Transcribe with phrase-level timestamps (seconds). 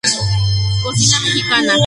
[0.81, 1.73] Cocina mexicana.